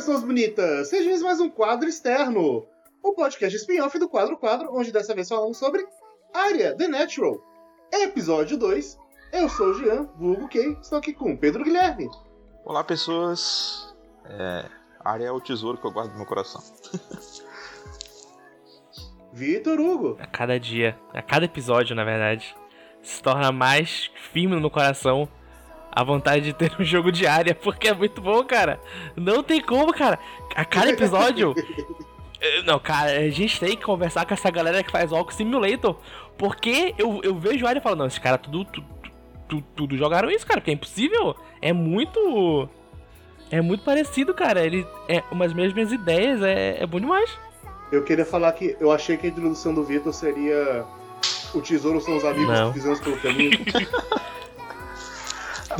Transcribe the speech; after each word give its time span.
Olá, 0.00 0.06
pessoas 0.06 0.24
bonitas! 0.24 0.88
Sejam 0.88 1.26
mais 1.26 1.40
um 1.40 1.50
quadro 1.50 1.86
externo, 1.86 2.66
o 3.02 3.12
podcast 3.12 3.54
spin-off 3.54 3.98
do 3.98 4.08
Quadro 4.08 4.38
Quadro, 4.38 4.74
onde 4.74 4.90
dessa 4.90 5.14
vez 5.14 5.28
falamos 5.28 5.58
sobre 5.58 5.86
Área 6.32 6.74
The 6.74 6.88
Natural. 6.88 7.38
Episódio 7.92 8.56
2. 8.56 8.98
Eu 9.30 9.46
sou 9.50 9.66
o 9.66 9.74
Jean, 9.74 10.08
vulgo 10.16 10.48
Kay, 10.48 10.74
estou 10.80 10.96
aqui 10.96 11.12
com 11.12 11.36
Pedro 11.36 11.62
Guilherme. 11.62 12.08
Olá, 12.64 12.82
pessoas. 12.82 13.94
É, 14.24 14.64
área 15.04 15.26
é 15.26 15.30
o 15.30 15.38
tesouro 15.38 15.76
que 15.76 15.86
eu 15.86 15.92
guardo 15.92 16.12
no 16.12 16.16
meu 16.16 16.26
coração. 16.26 16.62
Vitor 19.34 19.78
Hugo. 19.78 20.16
A 20.18 20.26
cada 20.26 20.58
dia, 20.58 20.98
a 21.12 21.20
cada 21.20 21.44
episódio, 21.44 21.94
na 21.94 22.04
verdade, 22.04 22.56
se 23.02 23.22
torna 23.22 23.52
mais 23.52 24.10
firme 24.32 24.54
no 24.54 24.62
meu 24.62 24.70
coração 24.70 25.28
a 25.92 26.04
vontade 26.04 26.44
de 26.44 26.52
ter 26.52 26.72
um 26.78 26.84
jogo 26.84 27.10
de 27.10 27.26
área, 27.26 27.54
porque 27.54 27.88
é 27.88 27.94
muito 27.94 28.20
bom, 28.20 28.44
cara. 28.44 28.80
Não 29.16 29.42
tem 29.42 29.60
como, 29.60 29.92
cara. 29.92 30.18
A 30.54 30.64
cada 30.64 30.90
episódio. 30.90 31.54
Eh, 32.42 32.62
não, 32.62 32.78
cara, 32.78 33.10
a 33.10 33.28
gente 33.28 33.60
tem 33.60 33.76
que 33.76 33.84
conversar 33.84 34.24
com 34.24 34.32
essa 34.32 34.50
galera 34.50 34.82
que 34.82 34.90
faz 34.90 35.12
Walk 35.12 35.34
Simulator. 35.34 35.96
Porque 36.38 36.94
eu, 36.96 37.20
eu 37.22 37.34
vejo 37.34 37.66
área 37.66 37.80
e 37.80 37.82
falo, 37.82 37.96
não, 37.96 38.06
esses 38.06 38.18
caras 38.18 38.40
tudo, 38.42 38.64
tudo, 38.64 38.86
tudo, 39.46 39.64
tudo 39.76 39.96
jogaram 39.98 40.30
isso, 40.30 40.46
cara, 40.46 40.58
porque 40.58 40.70
é 40.70 40.74
impossível. 40.74 41.36
É 41.60 41.70
muito. 41.70 42.66
É 43.50 43.60
muito 43.60 43.84
parecido, 43.84 44.32
cara. 44.32 44.64
Ele 44.64 44.86
é 45.06 45.22
umas 45.30 45.52
mesmas 45.52 45.92
ideias, 45.92 46.40
é, 46.42 46.82
é 46.82 46.86
bom 46.86 46.98
demais. 46.98 47.30
Eu 47.92 48.04
queria 48.04 48.24
falar 48.24 48.52
que 48.52 48.74
eu 48.80 48.90
achei 48.90 49.18
que 49.18 49.26
a 49.26 49.30
introdução 49.30 49.74
do 49.74 49.84
Vitor 49.84 50.14
seria. 50.14 50.86
O 51.52 51.60
tesouro 51.60 52.00
são 52.00 52.16
os 52.16 52.24
amigos 52.24 52.58
Não. 52.58 52.68
que 52.68 52.78
fizemos 52.78 53.00
pelo 53.00 53.18
caminho. 53.18 53.50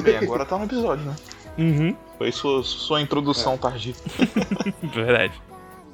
Bem, 0.03 0.17
agora 0.19 0.45
tá 0.45 0.57
no 0.59 0.65
episódio, 0.65 1.05
né? 1.05 1.17
Uhum. 1.59 1.97
Foi 2.19 2.31
sua, 2.33 2.63
sua 2.63 3.01
introdução 3.01 3.57
tardia. 3.59 3.95
Verdade. 4.95 5.41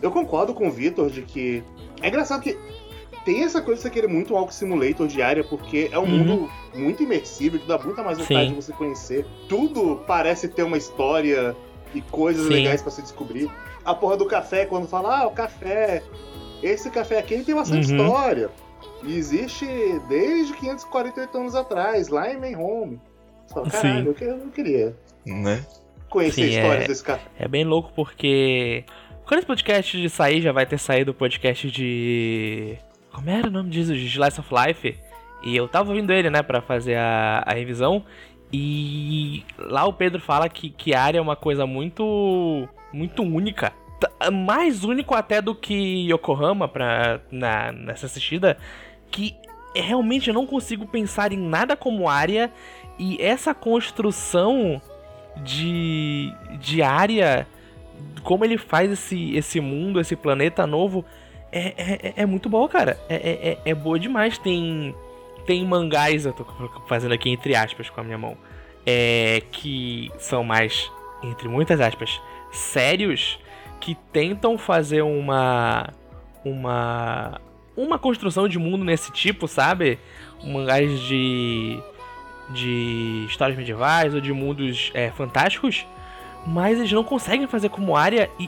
Eu 0.02 0.10
concordo 0.10 0.52
com 0.54 0.68
o 0.68 0.70
Vitor 0.70 1.10
de 1.10 1.22
que. 1.22 1.62
É 2.02 2.08
engraçado 2.08 2.42
que 2.42 2.56
tem 3.24 3.42
essa 3.42 3.60
coisa 3.60 3.76
de 3.78 3.82
você 3.82 3.90
querer 3.90 4.06
muito 4.08 4.32
um 4.34 4.36
Walk 4.36 4.54
Simulator 4.54 5.06
de 5.08 5.20
área, 5.22 5.42
porque 5.42 5.88
é 5.90 5.98
um 5.98 6.02
Uhum. 6.02 6.18
mundo 6.18 6.50
muito 6.74 7.02
imersivo, 7.02 7.58
que 7.58 7.66
dá 7.66 7.78
muita 7.78 8.02
mais 8.02 8.18
vontade 8.18 8.48
Sim. 8.48 8.54
de 8.54 8.54
você 8.54 8.72
conhecer. 8.72 9.26
Tudo 9.48 10.02
parece 10.06 10.46
ter 10.48 10.62
uma 10.62 10.76
história 10.76 11.56
e 11.94 12.00
coisas 12.02 12.46
Sim. 12.46 12.52
legais 12.52 12.82
pra 12.82 12.90
se 12.90 13.02
descobrir. 13.02 13.50
A 13.84 13.94
porra 13.94 14.16
do 14.16 14.26
café, 14.26 14.66
quando 14.66 14.86
fala, 14.86 15.20
ah, 15.22 15.26
o 15.26 15.30
café. 15.30 16.02
Esse 16.62 16.90
café 16.90 17.18
aqui 17.18 17.34
ele 17.34 17.44
tem 17.44 17.54
bastante 17.54 17.90
Uhum. 17.92 17.96
história. 17.96 18.50
E 19.02 19.16
existe 19.16 19.66
desde 20.08 20.52
548 20.54 21.38
anos 21.38 21.54
atrás, 21.54 22.08
lá 22.08 22.30
em 22.32 22.38
Mayhome. 22.38 23.00
Fala, 23.52 23.70
Sim. 23.70 23.82
caralho, 23.82 24.06
eu 24.08 24.14
que- 24.14 24.24
eu 24.24 24.38
queria 24.54 24.96
Né? 25.26 25.64
conhecer 26.08 26.42
Sim, 26.48 26.56
histórias 26.56 26.84
é- 26.84 26.88
desse 26.88 27.04
café. 27.04 27.28
É 27.38 27.48
bem 27.48 27.64
louco 27.64 27.92
porque. 27.94 28.84
Quando 29.26 29.38
esse 29.38 29.46
podcast 29.46 30.00
de 30.00 30.08
sair, 30.08 30.40
já 30.40 30.52
vai 30.52 30.64
ter 30.66 30.78
saído 30.78 31.10
o 31.10 31.14
podcast 31.14 31.70
de. 31.70 32.76
Como 33.12 33.28
era 33.30 33.48
o 33.48 33.50
nome 33.50 33.70
disso? 33.70 33.92
De 33.94 34.06
Slice 34.06 34.38
of 34.40 34.48
Life. 34.54 34.96
E 35.42 35.56
eu 35.56 35.66
tava 35.68 35.90
ouvindo 35.90 36.12
ele, 36.12 36.30
né, 36.30 36.42
pra 36.42 36.60
fazer 36.60 36.96
a, 36.96 37.42
a 37.46 37.52
revisão. 37.54 38.04
E 38.52 39.44
lá 39.58 39.84
o 39.84 39.92
Pedro 39.92 40.20
fala 40.20 40.48
que, 40.48 40.70
que 40.70 40.94
a 40.94 41.02
área 41.02 41.18
é 41.18 41.20
uma 41.20 41.36
coisa 41.36 41.66
muito. 41.66 42.68
muito 42.92 43.22
única. 43.22 43.72
T- 44.00 44.30
Mais 44.30 44.84
único 44.84 45.14
até 45.14 45.40
do 45.42 45.54
que 45.54 46.08
Yokohama 46.10 46.68
pra, 46.68 47.20
na, 47.30 47.72
nessa 47.72 48.06
assistida. 48.06 48.56
Que 49.10 49.34
realmente 49.80 50.28
eu 50.28 50.34
não 50.34 50.46
consigo 50.46 50.86
pensar 50.86 51.32
em 51.32 51.38
nada 51.38 51.76
como 51.76 52.08
área. 52.08 52.50
E 52.98 53.20
essa 53.20 53.54
construção 53.54 54.80
de, 55.42 56.32
de 56.58 56.82
área, 56.82 57.46
como 58.22 58.44
ele 58.44 58.56
faz 58.56 58.90
esse, 58.90 59.36
esse 59.36 59.60
mundo, 59.60 60.00
esse 60.00 60.16
planeta 60.16 60.66
novo, 60.66 61.04
é, 61.52 61.74
é, 61.76 61.98
é- 62.08 62.12
é 62.22 62.26
muito 62.26 62.48
bom, 62.48 62.66
cara. 62.68 62.98
É, 63.08 63.14
é, 63.14 63.48
é- 63.50 63.58
é 63.70 63.74
boa 63.74 63.98
demais. 63.98 64.38
Tem, 64.38 64.94
tem 65.46 65.64
mangás, 65.64 66.26
eu 66.26 66.32
tô 66.32 66.44
fazendo 66.88 67.12
aqui 67.12 67.30
entre 67.30 67.54
aspas 67.54 67.88
com 67.90 68.00
a 68.00 68.04
minha 68.04 68.18
mão, 68.18 68.36
é, 68.84 69.42
que 69.52 70.10
são 70.18 70.42
mais, 70.42 70.90
entre 71.22 71.48
muitas 71.48 71.80
aspas, 71.80 72.20
sérios, 72.50 73.38
que 73.80 73.94
tentam 74.12 74.56
fazer 74.56 75.02
uma. 75.02 75.88
uma. 76.44 77.40
Uma 77.76 77.98
construção 77.98 78.48
de 78.48 78.58
mundo 78.58 78.84
nesse 78.84 79.12
tipo, 79.12 79.46
sabe? 79.46 79.98
Mangás 80.42 81.00
de 81.00 81.78
de 82.50 83.24
histórias 83.28 83.58
medievais 83.58 84.14
ou 84.14 84.20
de 84.20 84.32
mundos 84.32 84.92
é, 84.94 85.10
fantásticos, 85.10 85.84
mas 86.46 86.78
eles 86.78 86.92
não 86.92 87.02
conseguem 87.02 87.46
fazer 87.48 87.68
como 87.70 87.96
área 87.96 88.30
e, 88.38 88.44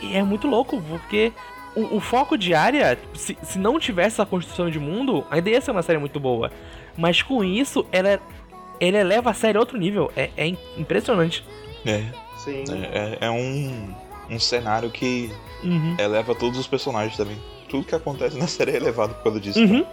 e- 0.00 0.06
e 0.08 0.14
é 0.16 0.22
muito 0.22 0.46
louco, 0.46 0.82
porque 0.82 1.32
o, 1.74 1.96
o 1.96 2.00
foco 2.00 2.36
de 2.36 2.52
área, 2.52 2.98
se, 3.14 3.34
se 3.42 3.58
não 3.58 3.78
tivesse 3.80 4.08
essa 4.20 4.26
construção 4.26 4.68
de 4.68 4.78
mundo, 4.78 5.24
ainda 5.30 5.48
ia 5.48 5.58
ser 5.62 5.70
uma 5.70 5.82
série 5.82 5.98
muito 5.98 6.20
boa. 6.20 6.50
Mas 6.98 7.22
com 7.22 7.42
isso, 7.42 7.86
ela, 7.90 8.20
ele 8.78 8.98
eleva 8.98 9.30
a 9.30 9.34
série 9.34 9.56
a 9.56 9.60
outro 9.60 9.78
nível. 9.78 10.12
É, 10.14 10.28
é 10.36 10.46
im- 10.48 10.58
impressionante. 10.76 11.42
É, 11.86 12.04
Sim. 12.36 12.64
é, 12.92 13.18
é 13.22 13.30
um, 13.30 13.94
um 14.28 14.38
cenário 14.38 14.90
que 14.90 15.32
Uhum. 15.64 15.96
eleva 15.98 16.34
todos 16.34 16.58
os 16.58 16.66
personagens 16.66 17.16
também. 17.16 17.38
Tudo 17.72 17.84
que 17.86 17.94
acontece 17.94 18.38
na 18.38 18.46
série 18.46 18.70
é 18.72 18.76
elevado 18.76 19.14
por 19.14 19.24
causa 19.24 19.40
disso. 19.40 19.58
Uhum. 19.58 19.84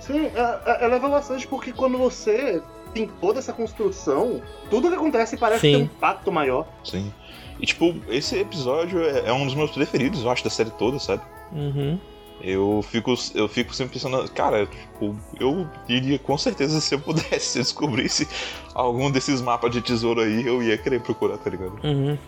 Sim, 0.00 0.26
é- 0.26 0.58
é- 0.66 0.84
eleva 0.84 1.08
bastante 1.08 1.46
porque 1.46 1.72
quando 1.72 1.96
você 1.96 2.60
tem 2.92 3.08
toda 3.20 3.38
essa 3.38 3.52
construção, 3.52 4.42
tudo 4.68 4.88
que 4.88 4.94
acontece 4.94 5.36
parece 5.36 5.60
Sim. 5.60 5.70
ter 5.72 5.76
um 5.78 5.84
impacto 5.84 6.32
maior. 6.32 6.66
Sim. 6.84 7.12
E 7.60 7.64
tipo, 7.64 7.94
esse 8.08 8.36
episódio 8.38 9.00
é, 9.02 9.28
é 9.28 9.32
um 9.32 9.44
dos 9.46 9.54
meus 9.54 9.70
preferidos, 9.70 10.22
eu 10.24 10.30
acho, 10.30 10.44
da 10.44 10.50
série 10.50 10.70
toda, 10.70 10.98
sabe? 10.98 11.22
Uhum. 11.52 11.98
Eu 12.42 12.84
fico, 12.90 13.14
eu 13.34 13.48
fico 13.48 13.74
sempre 13.74 13.94
pensando, 13.94 14.30
cara, 14.32 14.66
tipo, 14.66 15.16
eu 15.40 15.66
iria 15.88 16.18
com 16.18 16.36
certeza 16.36 16.80
se 16.82 16.94
eu 16.94 16.98
pudesse, 17.00 17.40
se 17.48 17.58
eu 17.58 17.62
descobrisse 17.62 18.28
algum 18.74 19.10
desses 19.10 19.40
mapas 19.40 19.70
de 19.70 19.80
tesouro 19.80 20.20
aí, 20.20 20.46
eu 20.46 20.62
ia 20.62 20.76
querer 20.76 21.00
procurar, 21.00 21.38
tá 21.38 21.48
ligado? 21.48 21.78
Uhum. 21.82 22.18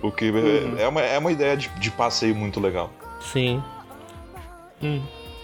Porque 0.00 0.26
é- 0.26 0.28
Uhum. 0.30 0.78
é, 0.78 0.88
uma, 0.88 1.00
é 1.02 1.18
uma 1.18 1.32
ideia 1.32 1.56
de, 1.56 1.68
de 1.80 1.90
passeio 1.90 2.34
muito 2.36 2.60
legal. 2.60 2.88
Sim. 3.20 3.62
Hum. 4.82 5.02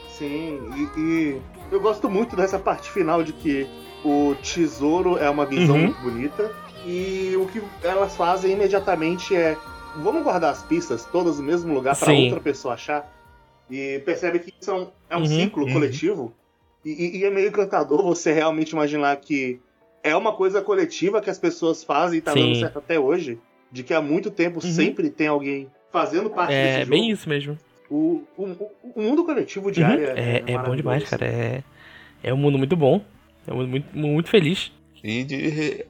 Sim, 0.08 0.60
e, 0.76 1.00
e 1.00 1.42
eu 1.72 1.80
gosto 1.80 2.08
muito 2.08 2.36
dessa 2.36 2.58
parte 2.58 2.90
final 2.90 3.22
de 3.24 3.32
que 3.32 3.66
o 4.04 4.34
tesouro 4.42 5.18
é 5.18 5.28
uma 5.28 5.44
visão 5.46 5.76
Uhum. 5.76 5.82
muito 5.82 6.00
bonita 6.00 6.52
e 6.86 7.34
o 7.36 7.46
que 7.46 7.60
elas 7.82 8.16
fazem 8.16 8.52
imediatamente 8.52 9.34
é 9.34 9.56
vamos 9.96 10.22
guardar 10.22 10.52
as 10.52 10.62
pistas 10.62 11.04
todas 11.06 11.38
no 11.38 11.44
mesmo 11.44 11.72
lugar 11.72 11.96
para 11.98 12.12
outra 12.12 12.38
pessoa 12.40 12.74
achar 12.74 13.10
e 13.70 14.00
percebe 14.04 14.38
que 14.40 14.52
isso 14.60 14.70
é 14.70 14.74
um, 14.74 14.90
é 15.10 15.16
um 15.16 15.20
Uhum. 15.20 15.26
ciclo 15.26 15.64
Uhum. 15.66 15.72
coletivo 15.72 16.34
e, 16.84 17.18
e- 17.18 17.24
é 17.24 17.30
meio 17.30 17.48
encantador 17.48 18.02
você 18.04 18.32
realmente 18.32 18.70
imaginar 18.70 19.16
que 19.16 19.58
é 20.02 20.14
uma 20.14 20.32
coisa 20.32 20.60
coletiva 20.60 21.20
que 21.22 21.30
as 21.30 21.38
pessoas 21.38 21.82
fazem 21.82 22.18
e 22.18 22.22
tá 22.22 22.34
dando 22.34 22.54
Sim. 22.54 22.60
certo 22.60 22.78
até 22.78 23.00
hoje 23.00 23.38
de 23.72 23.82
que 23.82 23.94
há 23.94 24.00
muito 24.02 24.30
tempo 24.30 24.56
Uhum. 24.56 24.70
sempre 24.70 25.10
tem 25.10 25.26
alguém 25.28 25.68
fazendo 25.90 26.28
parte 26.30 26.50
desse 26.52 26.80
É 26.80 26.84
jogo. 26.84 26.90
bem 26.90 27.10
isso 27.10 27.28
mesmo. 27.28 27.58
O, 27.90 28.22
o, 28.36 28.70
o 28.96 29.02
mundo 29.02 29.24
coletivo 29.24 29.70
de 29.70 29.80
Uhum. 29.80 29.86
área 29.86 30.14
É, 30.16 30.42
é 30.46 30.58
bom 30.58 30.74
demais, 30.74 31.04
cara. 31.08 31.26
É, 31.26 31.62
é 32.22 32.32
um 32.34 32.36
mundo 32.36 32.56
muito 32.58 32.76
bom. 32.76 33.04
É 33.46 33.52
um 33.52 33.56
mundo 33.56 33.68
muito, 33.68 33.96
muito 33.98 34.30
feliz. 34.30 34.72
E 35.02 35.22
de- 35.24 35.86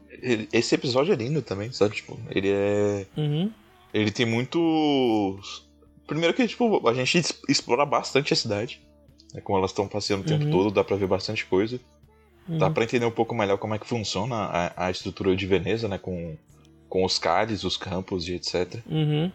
esse 0.52 0.74
episódio 0.74 1.12
é 1.12 1.16
lindo 1.16 1.40
também, 1.42 1.70
sabe? 1.72 1.94
Tipo, 1.96 2.18
ele 2.30 2.48
é. 2.50 3.06
Uhum. 3.16 3.50
Ele 3.92 4.10
tem 4.10 4.26
muitos. 4.26 5.64
Primeiro 6.06 6.34
que, 6.34 6.46
tipo, 6.48 6.86
a 6.88 6.92
gente 6.94 7.22
explora 7.48 7.86
bastante 7.86 8.32
a 8.32 8.36
cidade. 8.36 8.80
Né? 9.32 9.40
Como 9.40 9.56
elas 9.58 9.70
estão 9.70 9.86
passeando 9.86 10.22
o 10.24 10.26
tempo 10.26 10.44
Uhum. 10.46 10.50
todo, 10.50 10.70
dá 10.72 10.82
pra 10.82 10.96
ver 10.96 11.06
bastante 11.06 11.46
coisa. 11.46 11.78
Dá 12.46 12.66
Uhum. 12.66 12.74
pra 12.74 12.84
entender 12.84 13.06
um 13.06 13.10
pouco 13.10 13.34
melhor 13.34 13.56
como 13.56 13.74
é 13.74 13.78
que 13.78 13.86
funciona 13.86 14.34
a, 14.36 14.86
a 14.86 14.90
estrutura 14.90 15.34
de 15.36 15.46
Veneza, 15.46 15.88
né? 15.88 15.96
Com, 15.96 16.36
com 16.88 17.04
os 17.04 17.18
cálices, 17.18 17.64
os 17.64 17.76
campos 17.76 18.28
e 18.28 18.34
etc. 18.34 18.80
Uhum. 18.86 19.30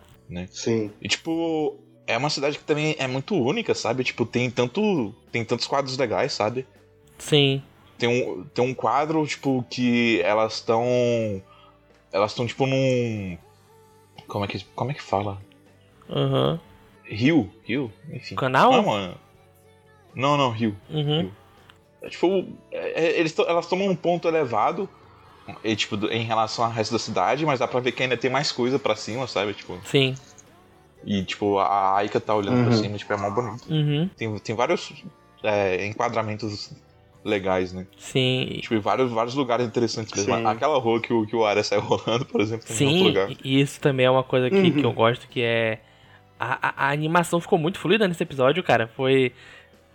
Sim. 0.52 0.92
E, 1.02 1.08
tipo, 1.08 1.80
é 2.10 2.18
uma 2.18 2.30
cidade 2.32 2.58
que 2.58 2.64
também 2.64 2.96
é 2.98 3.06
muito 3.08 3.36
única, 3.36 3.76
sabe? 3.76 4.04
Tipo, 4.04 4.26
tem 4.26 4.50
tanto. 4.50 5.14
Tem 5.32 5.46
tantos 5.46 5.68
quadros 5.68 5.96
legais, 5.96 6.34
sabe? 6.34 6.66
Sim. 7.20 7.62
Tem 8.00 8.10
um, 8.10 8.44
tem 8.46 8.66
um 8.66 8.74
quadro, 8.74 9.26
tipo, 9.28 9.64
que 9.70 10.20
elas 10.22 10.56
estão. 10.56 10.84
Elas 12.12 12.32
estão, 12.32 12.48
tipo, 12.48 12.66
num. 12.66 13.38
Como 14.28 14.44
é 14.44 14.48
que, 14.48 14.66
como 14.76 14.90
é 14.90 14.94
que 14.96 15.04
fala? 15.04 15.38
Uhum. 16.10 16.60
Rio? 17.04 17.54
Rio? 17.64 17.94
Enfim. 18.12 18.36
Canal? 18.36 18.72
Não, 18.72 18.84
mano. 18.84 19.16
Não, 20.16 20.36
não, 20.36 20.50
rio. 20.50 20.76
Uhum. 20.90 21.30
É, 22.02 22.10
tipo, 22.10 22.48
é- 22.72 23.06
é- 23.06 23.20
eles 23.20 23.38
elas 23.38 23.68
tomam 23.68 23.88
um 23.88 23.96
ponto 23.96 24.28
elevado 24.28 24.90
e, 25.64 25.76
tipo, 25.76 25.96
em 26.08 26.24
relação 26.24 26.66
ao 26.66 26.72
resto 26.72 26.92
da 26.94 27.00
cidade, 27.00 27.46
mas 27.46 27.60
dá 27.60 27.68
pra 27.68 27.80
ver 27.80 27.92
que 27.92 28.02
ainda 28.02 28.18
tem 28.18 28.32
mais 28.32 28.52
coisa 28.52 28.80
pra 28.80 28.96
cima, 28.96 29.28
sabe? 29.28 29.54
Tipo, 29.54 29.80
Sim. 29.86 30.16
E, 31.06 31.24
tipo, 31.24 31.57
a 31.60 31.98
Aika 31.98 32.19
tá 32.19 32.36
olhando 32.36 32.63
pra 32.66 32.74
Uhum. 32.75 32.81
cima, 32.84 32.98
tipo, 32.98 33.13
é 33.13 33.18
mó 33.18 33.30
bonito. 33.30 33.66
Uhum. 33.69 34.10
Tem, 34.18 34.38
tem 34.40 34.56
vários 34.56 34.94
é, 35.44 35.86
enquadramentos 35.88 36.72
legais, 37.24 37.74
né? 37.74 37.86
Sim. 37.98 38.60
Tipo, 38.62 38.80
vários, 38.81 39.12
vários 39.12 39.36
lugares 39.36 39.66
interessantes 39.66 40.13
mesmo. 40.25 40.36
Sim. 40.42 40.46
Aquela 40.46 40.78
rua 40.80 41.01
que 41.01 41.12
o, 41.13 41.25
que 41.28 41.36
o 41.36 41.46
Arya 41.46 41.63
sai 41.63 41.80
rolando, 41.80 42.25
por 42.25 42.42
exemplo, 42.42 42.66
em 42.69 42.72
outro 42.72 42.75
Sim, 42.75 43.04
lugar. 43.07 43.30
e 43.44 43.60
isso 43.62 43.80
também 43.81 44.06
é 44.06 44.10
uma 44.12 44.24
coisa 44.24 44.50
que, 44.50 44.56
Uhum. 44.56 44.72
que 44.72 44.84
eu 44.86 44.94
gosto, 44.94 45.28
que 45.28 45.42
é. 45.42 45.80
A, 46.40 46.69
a- 46.69 46.88
a 46.88 46.92
animação 46.92 47.42
ficou 47.42 47.60
muito 47.60 47.78
fluida 47.80 48.07
nesse 48.07 48.24
episódio, 48.24 48.63
cara. 48.63 48.88
Foi. 48.95 49.34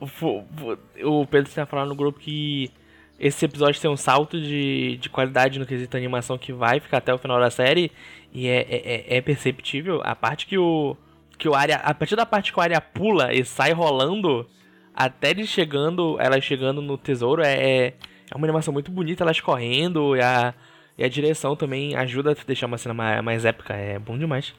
fo- 0.06 0.44
fo- 0.56 0.78
O 1.02 1.26
Pedro 1.26 1.50
tinha 1.50 1.64
falado 1.64 1.88
no 1.88 1.94
grupo 1.94 2.18
que 2.20 2.70
esse 3.18 3.44
episódio 3.44 3.80
tem 3.80 3.90
um 3.90 3.96
salto 3.96 4.40
de, 4.40 4.96
de 4.98 5.08
qualidade 5.08 5.58
no 5.58 5.66
quesito 5.66 5.96
animação 5.96 6.36
que 6.36 6.52
vai 6.52 6.80
ficar 6.80 6.98
até 6.98 7.12
o 7.14 7.18
final 7.18 7.38
da 7.40 7.50
série. 7.50 7.90
E 8.32 8.48
é, 8.48 8.56
é, 8.68 8.76
é- 9.14 9.16
é 9.16 9.20
perceptível. 9.20 10.00
A 10.04 10.14
parte 10.14 10.46
que 10.46 10.58
o. 10.58 10.96
Que 11.38 11.48
o 11.48 11.54
Arya. 11.54 11.76
A 11.76 11.94
partir 11.94 12.16
da 12.16 12.26
parte 12.26 12.52
que 12.52 12.58
o 12.58 12.62
Arya 12.62 12.80
pula 12.80 13.32
e 13.32 13.44
sai 13.44 13.72
rolando. 13.72 14.46
Até 14.94 15.30
ele 15.30 15.46
chegando. 15.46 16.16
Ela 16.20 16.40
chegando 16.40 16.82
no 16.82 16.98
tesouro 16.98 17.42
é. 17.42 17.54
É 17.54 17.94
é 18.30 18.36
uma 18.36 18.46
animação 18.46 18.72
muito 18.72 18.90
bonita, 18.90 19.22
elas 19.22 19.38
correndo. 19.40 20.16
E 20.16 20.20
a, 20.20 20.54
e 20.98 21.04
a 21.04 21.08
direção 21.08 21.54
também 21.54 21.94
ajuda 21.94 22.32
a 22.32 22.44
deixar 22.46 22.66
uma 22.66 22.78
cena 22.78 22.94
mais, 22.94 23.22
mais 23.22 23.44
épica. 23.44 23.74
É 23.74 23.98
bom 23.98 24.18
demais. 24.18 24.52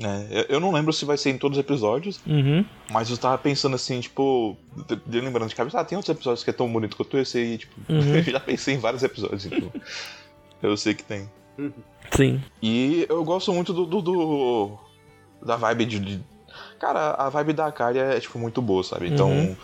É, 0.00 0.46
eu- 0.48 0.60
não 0.60 0.70
lembro 0.72 0.92
se 0.92 1.04
vai 1.04 1.16
ser 1.16 1.30
em 1.30 1.38
todos 1.38 1.58
os 1.58 1.64
episódios, 1.64 2.20
Uhum. 2.26 2.64
mas 2.90 3.10
eu 3.10 3.18
tava 3.18 3.36
pensando 3.36 3.74
assim, 3.74 4.00
tipo, 4.00 4.56
de, 4.86 4.94
de 4.94 5.20
lembrando 5.20 5.48
de 5.48 5.54
cabeça, 5.56 5.80
ah, 5.80 5.84
tem 5.84 5.96
outros 5.96 6.14
episódios 6.14 6.44
que 6.44 6.50
é 6.50 6.52
tão 6.52 6.72
bonito 6.72 6.96
quanto 6.96 7.18
esse 7.18 7.36
aí, 7.38 7.58
tipo, 7.58 7.74
Uhum. 7.88 7.98
eu 8.16 8.22
já 8.22 8.38
pensei 8.40 8.74
em 8.74 8.78
vários 8.78 9.02
episódios, 9.02 9.44
então. 9.46 9.72
eu 10.62 10.76
sei 10.76 10.94
que 10.94 11.02
tem. 11.02 11.28
Sim. 12.12 12.40
E 12.62 13.04
eu 13.08 13.24
gosto 13.24 13.52
muito 13.52 13.72
do. 13.72 13.84
do- 13.86 14.00
do- 14.02 14.78
da 15.42 15.56
vibe 15.56 15.84
de, 15.86 15.98
de- 15.98 16.20
Cara, 16.78 17.10
a 17.14 17.28
vibe 17.28 17.52
da 17.52 17.66
Akari 17.66 17.98
é, 17.98 18.20
tipo, 18.20 18.38
muito 18.38 18.62
boa, 18.62 18.84
sabe? 18.84 19.08
Então. 19.08 19.30
Uhum. 19.30 19.56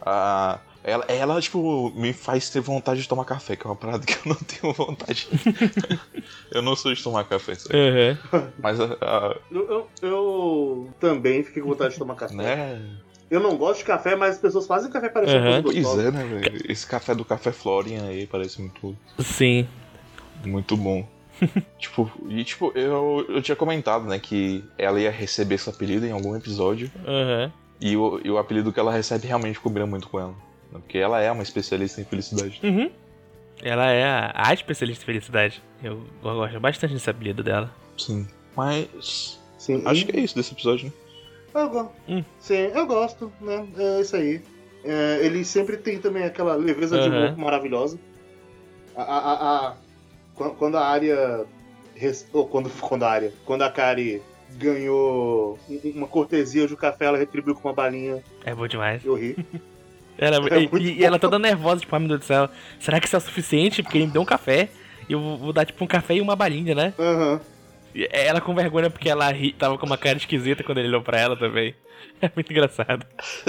A, 0.00 0.60
ela, 0.84 1.04
ela, 1.08 1.40
tipo, 1.40 1.90
me 1.96 2.12
faz 2.12 2.50
ter 2.50 2.60
vontade 2.60 3.00
de 3.02 3.08
tomar 3.08 3.24
café, 3.24 3.56
que 3.56 3.66
é 3.66 3.70
uma 3.70 3.74
parada 3.76 4.04
que 4.04 4.12
eu 4.14 4.22
não 4.26 4.36
tenho 4.44 4.72
vontade. 4.74 5.26
eu 6.52 6.62
não 6.62 6.76
sou 6.76 6.92
de 6.94 7.02
tomar 7.02 7.24
café, 7.24 7.54
sabe? 7.54 7.74
Uhum. 7.76 8.48
Mas 8.58 8.78
a. 8.80 8.84
a- 9.00 9.36
Eu, 9.50 9.68
eu- 9.70 9.88
eu 10.02 10.90
também 11.00 11.42
fiquei 11.42 11.62
com 11.62 11.70
vontade 11.70 11.94
de 11.94 11.98
tomar 11.98 12.14
café. 12.14 12.34
né? 12.34 12.82
Eu 13.30 13.40
não 13.40 13.56
gosto 13.56 13.78
de 13.78 13.84
café, 13.86 14.14
mas 14.14 14.34
as 14.36 14.40
pessoas 14.40 14.66
fazem 14.66 14.90
café 14.90 15.08
parecer 15.08 15.40
Uhum. 15.42 15.62
coisa 15.62 15.82
Pois 15.94 16.04
é, 16.06 16.10
né, 16.10 16.24
velho? 16.24 16.62
Esse 16.70 16.86
café 16.86 17.14
do 17.14 17.24
Café 17.24 17.50
Florian 17.50 18.04
aí 18.04 18.26
parece 18.26 18.60
muito, 18.60 18.94
Sim. 19.18 19.66
muito 20.44 20.76
bom. 20.76 21.08
tipo, 21.80 22.08
e 22.28 22.44
tipo, 22.44 22.70
eu, 22.76 23.24
eu 23.28 23.42
tinha 23.42 23.56
comentado, 23.56 24.04
né, 24.04 24.18
que 24.20 24.62
ela 24.78 25.00
ia 25.00 25.10
receber 25.10 25.56
esse 25.56 25.68
apelido 25.68 26.06
em 26.06 26.12
algum 26.12 26.36
episódio. 26.36 26.90
Uhum. 26.98 27.50
E 27.80 27.96
o, 27.96 28.20
e 28.22 28.30
o 28.30 28.38
apelido 28.38 28.72
que 28.72 28.78
ela 28.78 28.92
recebe 28.92 29.26
realmente 29.26 29.58
combina 29.58 29.86
muito 29.86 30.08
com 30.08 30.20
ela. 30.20 30.34
Porque 30.80 30.98
ela 30.98 31.20
é 31.20 31.30
uma 31.30 31.42
especialista 31.42 32.00
em 32.00 32.04
felicidade. 32.04 32.60
Uhum. 32.62 32.90
Ela 33.62 33.90
é 33.92 34.04
a, 34.04 34.32
a 34.34 34.52
especialista 34.52 35.04
em 35.04 35.06
felicidade. 35.06 35.62
Eu, 35.82 36.02
eu 36.22 36.34
gosto 36.34 36.60
bastante 36.60 36.92
desse 36.94 37.08
apelido 37.08 37.42
dela. 37.42 37.72
Sim. 37.96 38.26
Mas. 38.56 39.40
Sim, 39.56 39.82
Acho 39.86 40.04
que 40.06 40.16
é 40.16 40.20
isso 40.20 40.34
desse 40.34 40.52
episódio, 40.52 40.86
né? 40.86 40.92
Eu 41.62 41.70
gosto. 41.70 41.92
Hum. 42.08 42.24
Sim, 42.40 42.54
eu 42.74 42.86
gosto, 42.86 43.32
né? 43.40 43.66
É 43.78 44.00
isso 44.00 44.16
aí. 44.16 44.42
É, 44.84 45.20
ele 45.24 45.44
sempre 45.44 45.76
tem 45.76 45.98
também 45.98 46.24
aquela 46.24 46.56
leveza 46.56 47.00
de 47.00 47.08
Aham. 47.08 47.26
humor 47.28 47.38
maravilhosa. 47.38 47.98
A, 48.96 49.02
a, 49.02 49.18
a- 49.18 49.68
a- 49.68 49.76
quan- 50.34 50.50
quando 50.56 50.76
a 50.76 50.84
área. 50.86 51.46
Ou 52.32 52.48
quando, 52.48 52.68
quando 52.82 53.04
a 53.04 53.10
área. 53.10 53.32
Quando 53.46 53.62
a 53.62 53.70
Kari 53.70 54.20
ganhou 54.56 55.58
um- 55.70 55.80
uma 55.94 56.08
cortesia 56.08 56.66
de 56.66 56.74
um 56.74 56.76
café, 56.76 57.04
ela 57.06 57.16
retribuiu 57.16 57.54
com 57.54 57.68
uma 57.68 57.74
balinha. 57.74 58.22
É 58.44 58.52
bom 58.54 58.66
demais. 58.66 59.04
Eu 59.04 59.14
ri. 59.14 59.36
Ela, 60.16 60.36
É 60.50 60.78
e, 60.78 61.00
e 61.00 61.04
ela 61.04 61.18
toda 61.18 61.38
nervosa, 61.38 61.80
tipo, 61.80 61.94
ai 61.94 62.00
meu 62.00 62.08
Deus 62.08 62.20
do 62.20 62.24
céu, 62.26 62.48
será 62.78 63.00
que 63.00 63.06
isso 63.06 63.16
é 63.16 63.18
o 63.18 63.22
suficiente? 63.22 63.82
Porque 63.82 63.98
ele 63.98 64.06
me 64.06 64.12
deu 64.12 64.22
um 64.22 64.26
café 64.26 64.68
e 65.08 65.12
eu 65.12 65.36
vou, 65.36 65.52
dar 65.52 65.64
tipo 65.64 65.82
um 65.84 65.88
café 65.88 66.14
e 66.14 66.20
uma 66.20 66.36
balinha, 66.36 66.74
né? 66.74 66.94
E 67.94 68.08
ela 68.10 68.40
com 68.40 68.54
vergonha 68.54 68.90
porque 68.90 69.08
ela 69.08 69.30
ri, 69.30 69.52
tava 69.52 69.76
com 69.78 69.86
uma 69.86 69.98
cara 69.98 70.16
esquisita 70.18 70.62
quando 70.64 70.78
ele 70.78 70.88
olhou 70.88 71.02
pra 71.02 71.18
ela 71.20 71.36
também. 71.36 71.74
É 72.22 72.30
muito 72.34 72.50
engraçado. 72.52 73.04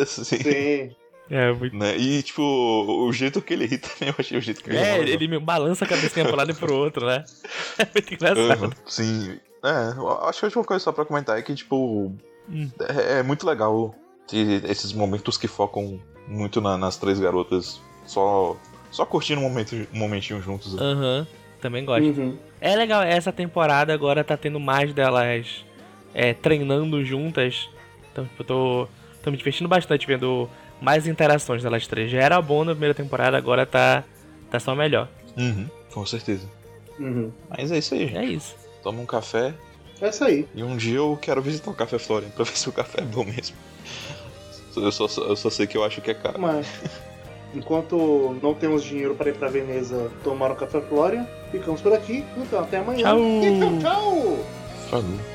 Sim. 0.06 0.38
Sim. 0.38 0.95
É 1.29 1.51
muito. 1.51 1.75
Né? 1.75 1.97
E, 1.97 2.23
tipo, 2.23 2.41
o 2.41 3.12
jeito 3.13 3.41
que 3.41 3.53
ele 3.53 3.65
ri 3.65 3.77
também, 3.77 4.09
eu 4.09 4.15
achei 4.17 4.38
o 4.38 4.41
jeito 4.41 4.63
que 4.63 4.69
ele 4.69 4.77
É, 4.77 4.97
ele 5.00 5.27
me 5.27 5.39
balança 5.39 5.85
a 5.85 5.88
cabecinha 5.88 6.25
pro 6.25 6.35
lado 6.35 6.51
e 6.51 6.53
pro 6.53 6.73
outro, 6.75 7.06
né? 7.06 7.23
É 7.77 7.88
muito 7.94 8.13
engraçado. 8.13 8.63
Aham, 8.65 8.71
Sim. 8.85 9.39
É, 9.63 10.27
acho 10.27 10.39
que 10.39 10.45
a 10.45 10.47
última 10.47 10.63
coisa 10.63 10.83
só 10.83 10.91
pra 10.91 11.06
comentar 11.06 11.38
é 11.38 11.41
que, 11.41 11.53
tipo, 11.53 12.12
Hum. 12.50 12.69
é, 12.79 13.19
é 13.19 13.23
muito 13.23 13.45
legal 13.45 13.95
ter 14.27 14.66
esses 14.69 14.92
momentos 14.94 15.38
que 15.38 15.48
focam 15.48 16.00
muito 16.27 16.60
na- 16.62 16.77
nas 16.77 16.98
três 16.98 17.19
garotas 17.19 17.80
só, 18.06 18.56
só 18.92 19.06
curtindo 19.06 19.42
um, 19.42 19.44
momento, 19.44 19.75
um 19.94 19.98
momentinho 19.98 20.42
juntos. 20.42 20.74
né? 20.74 20.81
Aham, 20.81 21.27
também 21.62 21.86
gosto. 21.86 22.04
Uhum. 22.19 22.38
É 22.60 22.75
legal, 22.75 23.04
essa 23.04 23.31
temporada 23.31 23.94
agora 23.94 24.24
tá 24.24 24.36
tendo 24.36 24.60
mais 24.60 24.94
delas 24.94 25.63
é, 26.13 26.33
treinando 26.33 27.04
juntas. 27.06 27.69
Então, 28.12 28.25
tipo, 28.25 28.42
eu 28.42 28.45
tô, 28.45 28.88
tô 29.24 29.31
me 29.31 29.38
divertindo 29.38 29.68
bastante 29.69 30.07
vendo 30.07 30.50
mais 30.81 31.06
interações 31.07 31.62
delas 31.62 31.86
três. 31.88 32.10
Já 32.10 32.19
era 32.22 32.42
bom 32.42 32.63
na 32.63 32.72
primeira 32.72 32.94
temporada, 32.94 33.38
agora 33.38 33.66
tá, 33.66 34.04
tá 34.50 34.60
só 34.60 34.74
melhor. 34.75 35.07
Uhum, 35.38 35.68
com 35.94 36.06
certeza. 36.06 36.48
Uhum. 36.98 37.31
Mas 37.50 37.72
é 37.72 37.77
isso 37.77 37.94
aí, 37.94 38.07
gente. 38.07 38.18
É 38.18 38.25
isso. 38.25 38.56
Toma 38.81 39.01
um 39.01 39.06
café 39.06 39.54
É 40.01 40.10
isso 40.10 40.24
aí. 40.24 40.48
e 40.56 40.63
um 40.63 40.77
dia 40.77 40.95
eu 40.98 41.18
quero 41.22 41.42
visitar 41.42 41.69
o 41.72 41.74
Café 41.74 42.00
Florian 42.00 42.30
pra 42.30 42.45
ver 42.45 42.56
se 42.57 42.69
o 42.69 42.72
café 42.72 43.01
é 43.01 43.06
bom 43.06 43.25
mesmo. 43.25 43.56
Eu 44.75 44.92
só, 44.92 45.06
eu 45.22 45.36
só 45.36 45.50
sei 45.50 45.68
que 45.68 45.77
eu 45.77 45.83
acho 45.83 46.01
que 46.01 46.12
é 46.12 46.13
caro. 46.13 46.39
Mas, 46.39 46.68
enquanto 47.54 48.38
não 48.42 48.54
temos 48.54 48.83
dinheiro 48.83 49.16
para 49.16 49.30
ir 49.30 49.36
pra 49.36 49.48
Veneza 49.48 50.12
tomar 50.24 50.51
um 50.51 50.56
café 50.56 50.81
Flória, 50.81 51.27
ficamos 51.51 51.81
por 51.81 51.94
aqui. 51.94 52.24
Então, 52.38 52.60
até 52.60 52.77
amanhã. 52.77 53.04
Tchau. 53.04 53.19
E 53.19 53.60
tchau, 53.60 53.80
tchau! 53.80 54.39
Falou. 54.89 55.34